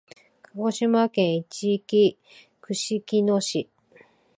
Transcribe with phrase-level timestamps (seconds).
[0.55, 2.17] 鹿児島県いちき
[2.59, 3.69] 串木野市